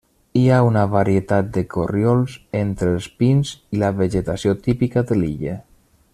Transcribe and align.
Hi 0.39 0.43
ha 0.53 0.61
una 0.67 0.85
varietat 0.93 1.51
de 1.57 1.63
corriols 1.73 2.37
entre 2.61 2.89
els 2.95 3.11
pins 3.21 3.53
i 3.77 3.83
la 3.85 3.93
vegetació 4.01 4.57
típica 4.69 5.05
de 5.13 5.21
l'illa. 5.23 5.59